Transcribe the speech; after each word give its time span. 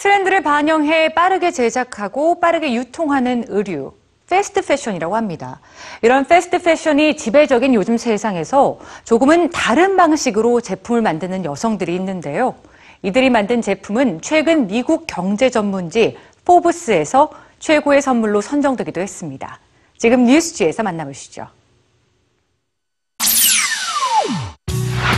트렌드를 0.00 0.42
반영해 0.42 1.10
빠르게 1.12 1.50
제작하고 1.50 2.40
빠르게 2.40 2.72
유통하는 2.72 3.44
의류. 3.48 3.92
패스트 4.30 4.64
패션이라고 4.64 5.14
합니다. 5.14 5.60
이런 6.00 6.24
패스트 6.24 6.62
패션이 6.62 7.18
지배적인 7.18 7.74
요즘 7.74 7.98
세상에서 7.98 8.78
조금은 9.04 9.50
다른 9.50 9.96
방식으로 9.96 10.62
제품을 10.62 11.02
만드는 11.02 11.44
여성들이 11.44 11.94
있는데요. 11.96 12.54
이들이 13.02 13.28
만든 13.28 13.60
제품은 13.60 14.22
최근 14.22 14.68
미국 14.68 15.06
경제 15.06 15.50
전문지 15.50 16.16
포브스에서 16.46 17.30
최고의 17.58 18.00
선물로 18.00 18.40
선정되기도 18.40 19.02
했습니다. 19.02 19.58
지금 19.98 20.24
뉴스G에서 20.24 20.82
만나보시죠. 20.82 21.46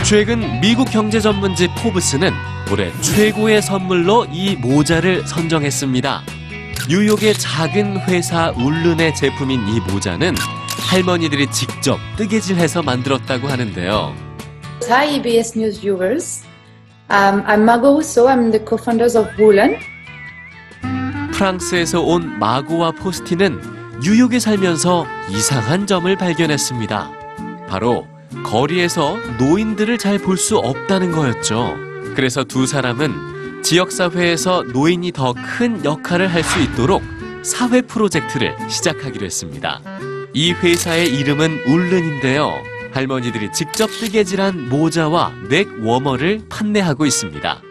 최근 0.03 0.59
미국 0.59 0.91
경제 0.91 1.21
전문지 1.21 1.69
포브스는 1.81 2.52
올해 2.71 2.91
최고의 3.01 3.61
선물로 3.61 4.27
이 4.31 4.55
모자를 4.55 5.27
선정했습니다. 5.27 6.21
뉴욕의 6.89 7.33
작은 7.35 7.99
회사 8.01 8.51
울른의 8.51 9.15
제품인 9.15 9.67
이 9.67 9.79
모자는 9.91 10.35
할머니들이 10.89 11.47
직접 11.51 11.99
뜨개질해서 12.17 12.81
만들었다고 12.81 13.47
하는데요. 13.47 14.15
Hi, 14.89 15.15
EBS 15.15 15.57
News 15.57 15.79
viewers. 15.79 16.43
Um, 17.09 17.43
I'm 17.45 17.61
Margot 17.61 17.91
Rousseau. 17.93 18.27
I'm 18.27 18.51
the 18.51 18.63
co-founders 18.65 19.17
of 19.17 19.29
Woolen. 19.39 19.77
프랑스에서 21.31 22.01
온 22.01 22.37
마고와 22.39 22.91
포스티는 22.91 23.61
뉴욕에 24.03 24.39
살면서 24.39 25.05
이상한 25.29 25.87
점을 25.87 26.13
발견했습니다. 26.15 27.11
바로 27.67 28.07
거리에서 28.43 29.17
노인들을 29.39 29.97
잘 29.97 30.17
볼 30.19 30.37
수 30.37 30.57
없다는 30.57 31.11
거였죠. 31.11 31.75
그래서 32.15 32.43
두 32.43 32.65
사람은 32.65 33.63
지역사회에서 33.63 34.63
노인이 34.73 35.11
더 35.11 35.33
큰 35.33 35.83
역할을 35.83 36.27
할 36.27 36.43
수 36.43 36.61
있도록 36.61 37.01
사회 37.43 37.81
프로젝트를 37.81 38.55
시작하기로 38.69 39.25
했습니다. 39.25 39.81
이 40.33 40.51
회사의 40.51 41.07
이름은 41.07 41.59
울른인데요. 41.67 42.53
할머니들이 42.91 43.51
직접 43.53 43.87
뜨개질한 43.87 44.69
모자와 44.69 45.33
넥 45.49 45.67
워머를 45.83 46.43
판매하고 46.49 47.05
있습니다. 47.05 47.61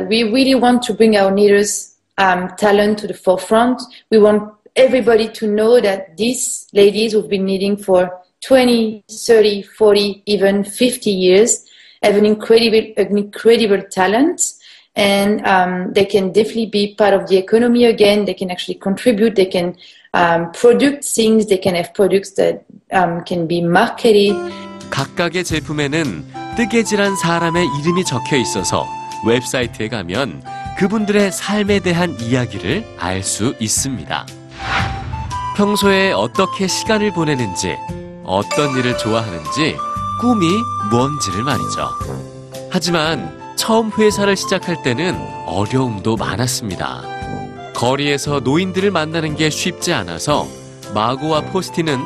We 0.00 0.22
really 0.22 0.54
want 0.54 0.86
to 0.86 0.96
bring 0.96 1.16
our 1.18 1.32
knitters' 1.32 1.96
um, 2.18 2.48
talent 2.56 3.00
to 3.02 3.08
the 3.08 3.18
forefront. 3.18 3.82
We 4.10 4.18
want 4.20 4.44
everybody 4.76 5.30
to 5.34 5.46
know 5.46 5.80
that 5.82 6.16
these 6.16 6.66
ladies 6.72 7.12
who've 7.14 7.28
been 7.28 7.44
knitting 7.44 7.76
for 7.82 8.08
20, 8.46 9.04
30, 9.10 9.62
40, 9.76 10.22
even 10.26 10.62
50 10.64 11.10
years 11.10 11.64
have 12.02 12.16
an 12.16 12.24
incredible, 12.26 12.92
an 12.96 13.18
incredible 13.18 13.82
talent. 13.90 14.54
And 14.96 15.46
um, 15.46 15.92
they 15.92 16.04
can 16.04 16.32
definitely 16.32 16.66
be 16.66 16.94
part 16.96 17.14
of 17.14 17.28
the 17.28 17.36
economy 17.36 17.84
again. 17.84 18.24
They 18.24 18.34
can 18.34 18.50
actually 18.50 18.78
contribute. 18.80 19.36
They 19.36 19.46
can 19.46 19.76
um, 20.12 20.50
produce 20.52 21.14
things. 21.14 21.46
They 21.46 21.58
can 21.58 21.76
have 21.76 21.94
products 21.94 22.32
that 22.32 22.64
um, 22.90 23.22
can 23.24 23.46
be 23.46 23.60
marketed. 23.60 24.34
각각의 24.90 25.44
제품에는 25.44 26.24
뜨개질한 26.56 27.14
사람의 27.16 27.68
이름이 27.80 28.04
적혀 28.04 28.36
있어서 28.38 28.86
웹사이트에 29.26 29.88
가면 29.88 30.42
그분들의 30.78 31.30
삶에 31.30 31.80
대한 31.80 32.16
이야기를 32.20 32.84
알 32.98 33.22
수 33.22 33.54
있습니다. 33.60 34.26
평소에 35.56 36.12
어떻게 36.12 36.66
시간을 36.66 37.12
보내는지, 37.12 37.76
어떤 38.24 38.76
일을 38.76 38.96
좋아하는지, 38.96 39.76
꿈이 40.20 40.46
뭔지를 40.90 41.44
말이죠. 41.44 41.88
하지만 42.70 43.56
처음 43.56 43.90
회사를 43.90 44.36
시작할 44.36 44.82
때는 44.82 45.14
어려움도 45.46 46.16
많았습니다. 46.16 47.02
거리에서 47.74 48.40
노인들을 48.40 48.90
만나는 48.90 49.36
게 49.36 49.50
쉽지 49.50 49.92
않아서 49.92 50.46
마고와 50.94 51.42
포스티는 51.42 51.98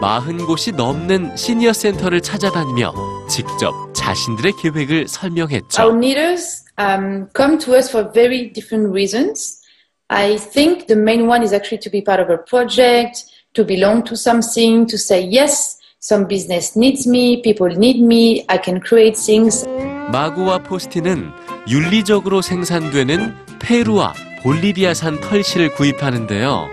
40곳이 0.00 0.76
넘는 0.76 1.36
시니어 1.36 1.72
센터를 1.72 2.20
찾아다니며 2.20 2.92
직접 3.28 3.72
자신들의 3.94 4.52
계획을 4.62 4.94
Our 4.94 5.06
설명했죠. 5.08 5.92
knitters 5.92 6.64
um, 6.78 7.28
come 7.34 7.58
to 7.58 7.74
us 7.74 7.88
for 7.90 8.10
very 8.12 8.52
different 8.52 8.92
reasons. 8.92 9.60
I 10.08 10.36
think 10.36 10.86
the 10.86 11.00
main 11.00 11.26
one 11.26 11.42
is 11.42 11.52
actually 11.52 11.80
to 11.80 11.90
be 11.90 12.04
part 12.04 12.20
of 12.22 12.30
a 12.30 12.38
project, 12.44 13.24
to 13.54 13.64
belong 13.64 14.04
to 14.04 14.14
something, 14.14 14.86
to 14.86 14.96
say, 14.96 15.20
yes, 15.20 15.78
some 16.00 16.28
business 16.28 16.78
needs 16.78 17.08
me, 17.08 17.42
people 17.42 17.74
need 17.76 18.00
me, 18.02 18.44
I 18.48 18.58
can 18.62 18.80
create 18.86 19.16
things. 19.20 19.66
마고와 20.12 20.58
포스티는 20.58 21.30
윤리적으로 21.68 22.42
생산되는 22.42 23.34
페루와 23.58 24.14
볼리비아산 24.42 25.20
털실을 25.20 25.74
구입하는데요. 25.74 26.68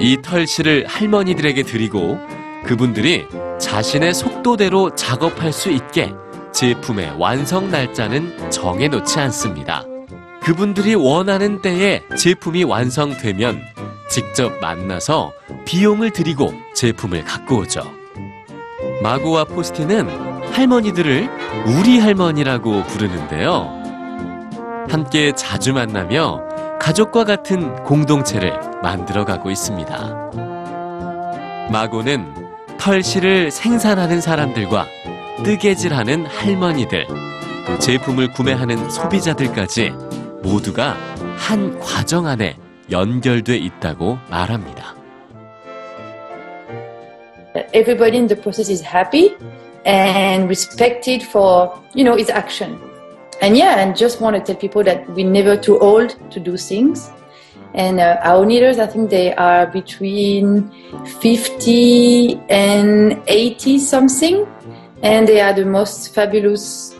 이 0.00 0.18
털실을 0.20 0.86
할머니들에게 0.86 1.62
드리고 1.62 2.18
그분들이 2.64 3.24
자신의 3.58 4.12
속도대로 4.12 4.94
작업할 4.94 5.52
수 5.52 5.70
있게 5.70 6.12
제품의 6.52 7.14
완성 7.18 7.70
날짜는 7.70 8.50
정해놓지 8.50 9.18
않습니다. 9.20 9.84
그분들이 10.42 10.94
원하는 10.94 11.62
때에 11.62 12.02
제품이 12.18 12.64
완성되면 12.64 13.62
직접 14.10 14.60
만나서 14.60 15.32
비용을 15.64 16.10
드리고 16.10 16.52
제품을 16.74 17.24
갖고 17.24 17.58
오죠. 17.60 18.03
마고와 19.02 19.44
포스티는 19.44 20.08
할머니들을 20.52 21.28
우리 21.66 21.98
할머니라고 21.98 22.84
부르는데요. 22.84 23.82
함께 24.88 25.32
자주 25.32 25.72
만나며 25.72 26.42
가족과 26.80 27.24
같은 27.24 27.82
공동체를 27.84 28.52
만들어가고 28.82 29.50
있습니다. 29.50 30.30
마고는 31.70 32.32
털실을 32.78 33.50
생산하는 33.50 34.20
사람들과 34.20 34.86
뜨개질하는 35.42 36.26
할머니들, 36.26 37.06
또 37.66 37.78
제품을 37.78 38.32
구매하는 38.32 38.90
소비자들까지 38.90 39.92
모두가 40.42 40.96
한 41.36 41.78
과정 41.80 42.26
안에 42.26 42.56
연결돼 42.90 43.56
있다고 43.56 44.18
말합니다. 44.30 44.94
Everybody 47.72 48.18
in 48.18 48.26
the 48.26 48.36
process 48.36 48.68
is 48.68 48.80
happy 48.80 49.36
and 49.84 50.48
respected 50.48 51.22
for, 51.22 51.80
you 51.94 52.04
know, 52.04 52.14
its 52.14 52.30
action. 52.30 52.80
And 53.40 53.56
yeah, 53.56 53.80
and 53.80 53.96
just 53.96 54.20
want 54.20 54.36
to 54.36 54.42
tell 54.42 54.60
people 54.60 54.82
that 54.84 55.08
we're 55.10 55.28
never 55.28 55.56
too 55.56 55.78
old 55.78 56.16
to 56.30 56.40
do 56.40 56.56
things. 56.56 57.10
And 57.74 58.00
uh, 58.00 58.18
our 58.22 58.46
knitters, 58.46 58.78
I 58.78 58.86
think 58.86 59.10
they 59.10 59.34
are 59.34 59.66
between 59.66 60.70
50 61.20 62.40
and 62.48 63.20
80 63.26 63.78
something. 63.78 64.46
And 65.02 65.28
they 65.28 65.40
are 65.40 65.52
the 65.52 65.64
most 65.64 66.14
fabulous, 66.14 66.94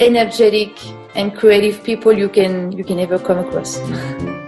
energetic, 0.00 0.70
and 1.14 1.36
creative 1.36 1.84
people 1.84 2.12
you 2.12 2.28
can 2.28 2.72
you 2.72 2.84
can 2.84 2.98
ever 2.98 3.18
come 3.18 3.38
across. 3.38 3.78